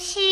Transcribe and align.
西。 0.00 0.29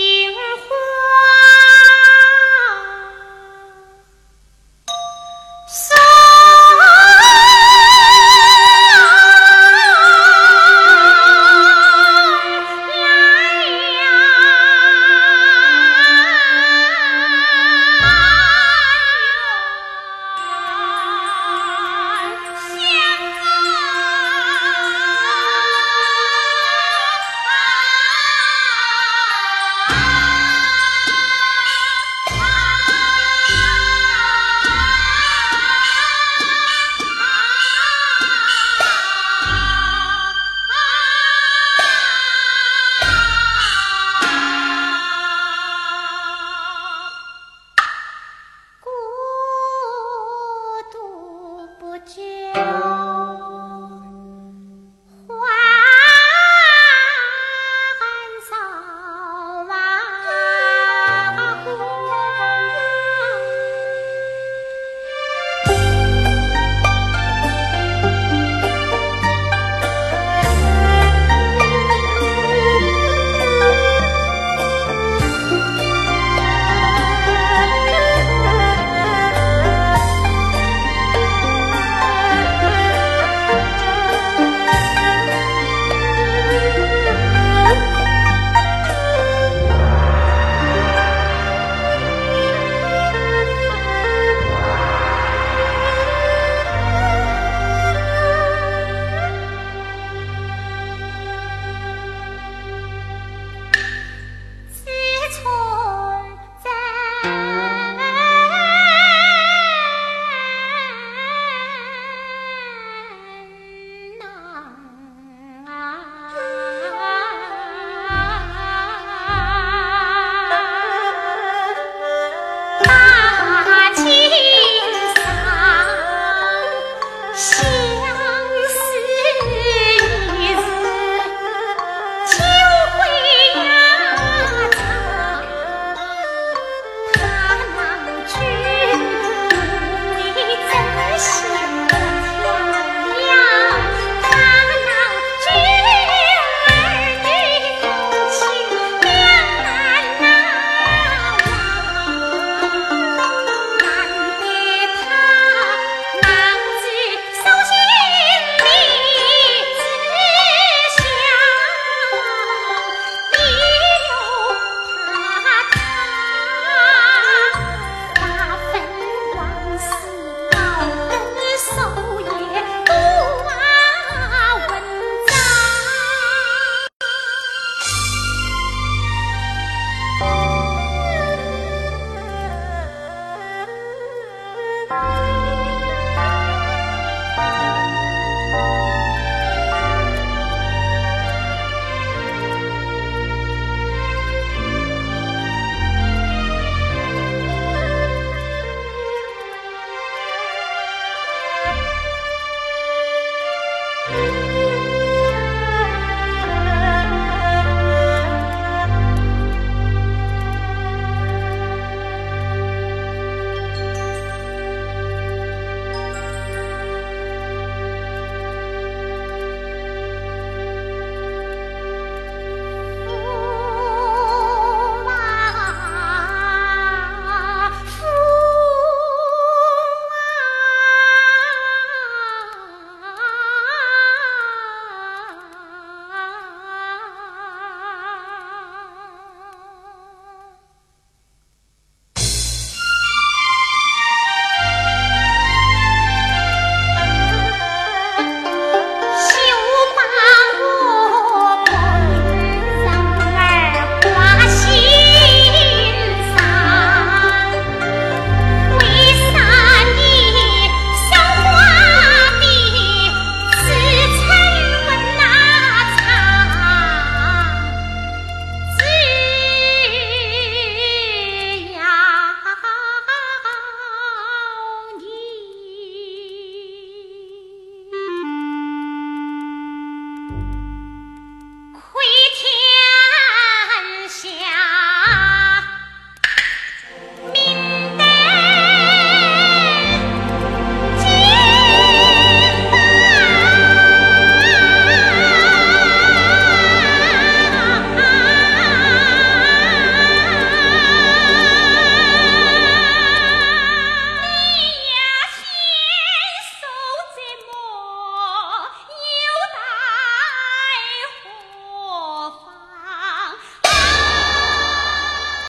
Bye. 107.22 107.57